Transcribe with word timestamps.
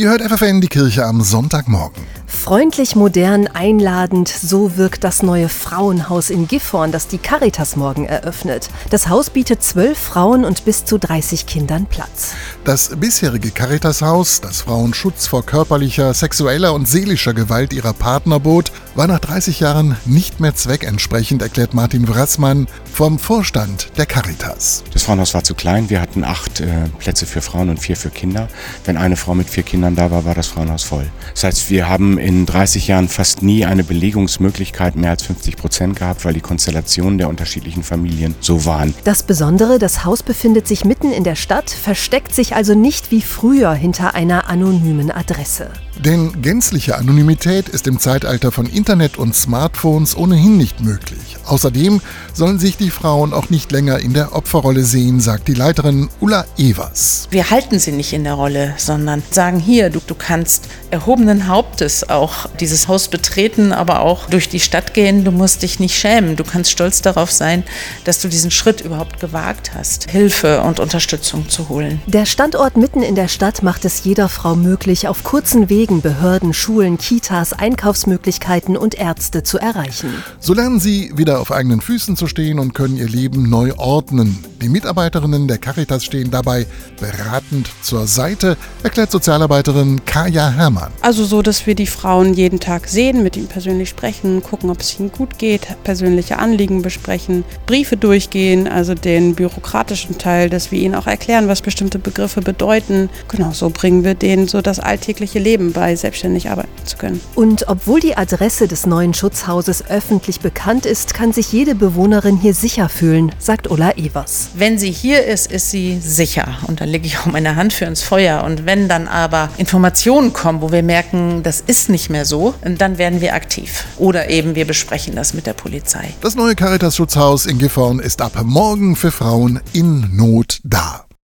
Ihr 0.00 0.10
hört 0.10 0.22
FFN 0.22 0.60
die 0.60 0.68
Kirche 0.68 1.04
am 1.04 1.22
Sonntagmorgen. 1.22 2.17
Freundlich, 2.28 2.94
modern, 2.94 3.46
einladend, 3.46 4.28
so 4.28 4.76
wirkt 4.76 5.02
das 5.02 5.22
neue 5.22 5.48
Frauenhaus 5.48 6.28
in 6.28 6.46
Gifhorn, 6.46 6.92
das 6.92 7.08
die 7.08 7.16
Caritas 7.16 7.74
morgen 7.74 8.04
eröffnet. 8.04 8.68
Das 8.90 9.08
Haus 9.08 9.30
bietet 9.30 9.62
zwölf 9.62 9.98
Frauen 9.98 10.44
und 10.44 10.66
bis 10.66 10.84
zu 10.84 10.98
30 10.98 11.46
Kindern 11.46 11.86
Platz. 11.86 12.34
Das 12.64 12.94
bisherige 12.96 13.50
Caritas-Haus, 13.50 14.42
das 14.42 14.60
Frauen 14.60 14.92
Schutz 14.92 15.26
vor 15.26 15.44
körperlicher, 15.44 16.12
sexueller 16.12 16.74
und 16.74 16.86
seelischer 16.86 17.32
Gewalt 17.32 17.72
ihrer 17.72 17.94
Partner 17.94 18.38
bot, 18.38 18.72
war 18.94 19.06
nach 19.06 19.20
30 19.20 19.60
Jahren 19.60 19.96
nicht 20.04 20.38
mehr 20.38 20.54
zweckentsprechend, 20.54 21.40
erklärt 21.40 21.72
Martin 21.72 22.08
Wrassmann 22.08 22.66
vom 22.92 23.18
Vorstand 23.18 23.88
der 23.96 24.06
Caritas. 24.06 24.84
Das 24.92 25.04
Frauenhaus 25.04 25.32
war 25.32 25.44
zu 25.44 25.54
klein. 25.54 25.88
Wir 25.88 26.00
hatten 26.00 26.24
acht 26.24 26.60
äh, 26.60 26.66
Plätze 26.98 27.24
für 27.24 27.40
Frauen 27.40 27.70
und 27.70 27.78
vier 27.78 27.96
für 27.96 28.10
Kinder. 28.10 28.48
Wenn 28.84 28.96
eine 28.96 29.16
Frau 29.16 29.34
mit 29.34 29.48
vier 29.48 29.62
Kindern 29.62 29.96
da 29.96 30.10
war, 30.10 30.24
war 30.24 30.34
das 30.34 30.48
Frauenhaus 30.48 30.82
voll. 30.82 31.06
Das 31.32 31.44
heißt, 31.44 31.70
wir 31.70 31.88
haben 31.88 32.17
in 32.18 32.46
30 32.46 32.88
Jahren 32.88 33.08
fast 33.08 33.42
nie 33.42 33.64
eine 33.64 33.84
Belegungsmöglichkeit 33.84 34.96
mehr 34.96 35.10
als 35.10 35.22
50 35.22 35.56
Prozent 35.56 35.96
gehabt, 35.96 36.24
weil 36.24 36.34
die 36.34 36.40
Konstellationen 36.40 37.18
der 37.18 37.28
unterschiedlichen 37.28 37.82
Familien 37.82 38.34
so 38.40 38.64
waren. 38.64 38.94
Das 39.04 39.22
Besondere, 39.22 39.78
das 39.78 40.04
Haus 40.04 40.22
befindet 40.22 40.66
sich 40.68 40.84
mitten 40.84 41.12
in 41.12 41.24
der 41.24 41.36
Stadt, 41.36 41.70
versteckt 41.70 42.34
sich 42.34 42.54
also 42.54 42.74
nicht 42.74 43.10
wie 43.10 43.22
früher 43.22 43.72
hinter 43.72 44.14
einer 44.14 44.48
anonymen 44.48 45.10
Adresse. 45.10 45.70
Denn 45.98 46.42
gänzliche 46.42 46.96
Anonymität 46.96 47.68
ist 47.68 47.86
im 47.86 47.98
Zeitalter 47.98 48.52
von 48.52 48.66
Internet 48.66 49.18
und 49.18 49.34
Smartphones 49.34 50.16
ohnehin 50.16 50.56
nicht 50.56 50.80
möglich. 50.80 51.27
Außerdem 51.48 52.00
sollen 52.34 52.58
sich 52.58 52.76
die 52.76 52.90
Frauen 52.90 53.32
auch 53.32 53.50
nicht 53.50 53.72
länger 53.72 53.98
in 53.98 54.12
der 54.12 54.34
Opferrolle 54.34 54.84
sehen, 54.84 55.20
sagt 55.20 55.48
die 55.48 55.54
Leiterin 55.54 56.08
Ulla 56.20 56.44
Evers. 56.56 57.26
Wir 57.30 57.50
halten 57.50 57.78
sie 57.78 57.92
nicht 57.92 58.12
in 58.12 58.24
der 58.24 58.34
Rolle, 58.34 58.74
sondern 58.76 59.22
sagen 59.30 59.58
hier, 59.58 59.90
du, 59.90 60.00
du 60.06 60.14
kannst 60.14 60.68
erhobenen 60.90 61.48
Hauptes 61.48 62.08
auch 62.08 62.46
dieses 62.60 62.88
Haus 62.88 63.08
betreten, 63.08 63.72
aber 63.72 64.00
auch 64.00 64.26
durch 64.26 64.48
die 64.48 64.60
Stadt 64.60 64.94
gehen. 64.94 65.24
Du 65.24 65.30
musst 65.30 65.62
dich 65.62 65.80
nicht 65.80 65.96
schämen. 65.96 66.36
Du 66.36 66.44
kannst 66.44 66.70
stolz 66.70 67.02
darauf 67.02 67.30
sein, 67.30 67.64
dass 68.04 68.20
du 68.20 68.28
diesen 68.28 68.50
Schritt 68.50 68.80
überhaupt 68.80 69.20
gewagt 69.20 69.72
hast, 69.74 70.10
Hilfe 70.10 70.60
und 70.62 70.80
Unterstützung 70.80 71.48
zu 71.48 71.68
holen. 71.68 72.00
Der 72.06 72.26
Standort 72.26 72.76
mitten 72.76 73.02
in 73.02 73.14
der 73.14 73.28
Stadt 73.28 73.62
macht 73.62 73.84
es 73.84 74.04
jeder 74.04 74.28
Frau 74.28 74.54
möglich, 74.54 75.08
auf 75.08 75.24
kurzen 75.24 75.68
Wegen 75.68 76.02
Behörden, 76.02 76.52
Schulen, 76.52 76.98
Kitas, 76.98 77.52
Einkaufsmöglichkeiten 77.52 78.76
und 78.76 78.94
Ärzte 78.94 79.42
zu 79.42 79.58
erreichen. 79.58 80.22
So 80.40 80.54
lernen 80.54 80.80
sie 80.80 81.12
wieder 81.16 81.37
auf 81.38 81.52
eigenen 81.52 81.80
Füßen 81.80 82.16
zu 82.16 82.26
stehen 82.26 82.58
und 82.58 82.74
können 82.74 82.96
ihr 82.96 83.08
Leben 83.08 83.48
neu 83.48 83.74
ordnen. 83.76 84.38
Die 84.60 84.68
Mitarbeiterinnen 84.68 85.46
der 85.46 85.58
Caritas 85.58 86.04
stehen 86.04 86.30
dabei 86.30 86.66
beratend 87.00 87.70
zur 87.82 88.06
Seite, 88.06 88.56
erklärt 88.82 89.10
Sozialarbeiterin 89.10 90.04
Kaya 90.04 90.50
Herrmann. 90.50 90.90
Also 91.00 91.24
so, 91.24 91.42
dass 91.42 91.66
wir 91.66 91.74
die 91.74 91.86
Frauen 91.86 92.34
jeden 92.34 92.58
Tag 92.58 92.88
sehen, 92.88 93.22
mit 93.22 93.36
ihnen 93.36 93.46
persönlich 93.46 93.88
sprechen, 93.88 94.42
gucken, 94.42 94.70
ob 94.70 94.80
es 94.80 94.98
ihnen 94.98 95.12
gut 95.12 95.38
geht, 95.38 95.68
persönliche 95.84 96.38
Anliegen 96.38 96.82
besprechen, 96.82 97.44
Briefe 97.66 97.96
durchgehen, 97.96 98.66
also 98.66 98.94
den 98.94 99.34
bürokratischen 99.34 100.18
Teil, 100.18 100.50
dass 100.50 100.72
wir 100.72 100.80
ihnen 100.80 100.94
auch 100.94 101.06
erklären, 101.06 101.48
was 101.48 101.62
bestimmte 101.62 101.98
Begriffe 101.98 102.40
bedeuten. 102.40 103.10
Genau, 103.28 103.52
so 103.52 103.70
bringen 103.70 104.02
wir 104.02 104.14
denen 104.14 104.48
so 104.48 104.60
das 104.60 104.80
alltägliche 104.80 105.38
Leben 105.38 105.72
bei, 105.72 105.94
selbstständig 105.94 106.50
arbeiten 106.50 106.68
zu 106.84 106.96
können. 106.96 107.20
Und 107.34 107.68
obwohl 107.68 108.00
die 108.00 108.16
Adresse 108.16 108.66
des 108.66 108.86
neuen 108.86 109.14
Schutzhauses 109.14 109.88
öffentlich 109.88 110.40
bekannt 110.40 110.86
ist, 110.86 111.14
kann 111.14 111.27
sich 111.32 111.52
jede 111.52 111.74
Bewohnerin 111.74 112.36
hier 112.36 112.54
sicher 112.54 112.88
fühlen, 112.88 113.32
sagt 113.38 113.70
Ulla 113.70 113.96
Evers. 113.96 114.50
Wenn 114.54 114.78
sie 114.78 114.90
hier 114.90 115.24
ist, 115.24 115.50
ist 115.50 115.70
sie 115.70 115.98
sicher. 116.00 116.58
Und 116.66 116.80
da 116.80 116.84
lege 116.84 117.06
ich 117.06 117.18
auch 117.18 117.26
meine 117.26 117.56
Hand 117.56 117.72
für 117.72 117.84
ins 117.84 118.02
Feuer. 118.02 118.44
Und 118.44 118.66
wenn 118.66 118.88
dann 118.88 119.08
aber 119.08 119.50
Informationen 119.58 120.32
kommen, 120.32 120.60
wo 120.60 120.72
wir 120.72 120.82
merken, 120.82 121.42
das 121.42 121.60
ist 121.60 121.88
nicht 121.88 122.10
mehr 122.10 122.24
so, 122.24 122.54
dann 122.62 122.98
werden 122.98 123.20
wir 123.20 123.34
aktiv. 123.34 123.84
Oder 123.98 124.30
eben 124.30 124.54
wir 124.54 124.66
besprechen 124.66 125.14
das 125.14 125.34
mit 125.34 125.46
der 125.46 125.54
Polizei. 125.54 126.14
Das 126.20 126.34
neue 126.34 126.54
Caritas-Schutzhaus 126.54 127.46
in 127.46 127.58
Gifhorn 127.58 127.98
ist 127.98 128.22
ab 128.22 128.32
morgen 128.44 128.96
für 128.96 129.10
Frauen 129.10 129.60
in 129.72 130.16
Not 130.16 130.60
da. 130.64 131.07